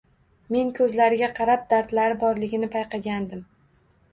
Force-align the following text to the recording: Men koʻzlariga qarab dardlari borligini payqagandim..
Men 0.55 0.69
koʻzlariga 0.77 1.29
qarab 1.41 1.67
dardlari 1.73 2.17
borligini 2.25 2.73
payqagandim.. 2.77 3.45